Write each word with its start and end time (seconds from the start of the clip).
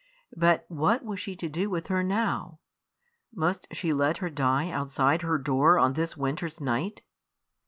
But 0.35 0.65
what 0.67 1.05
was 1.05 1.19
she 1.19 1.35
to 1.35 1.47
do 1.47 1.69
with 1.69 1.85
her 1.85 2.01
now? 2.01 2.57
Must 3.31 3.67
she 3.71 3.93
let 3.93 4.17
her 4.17 4.31
die 4.31 4.71
outside 4.71 5.21
her 5.21 5.37
door 5.37 5.77
on 5.77 5.93
this 5.93 6.17
winter's 6.17 6.59
night? 6.59 7.03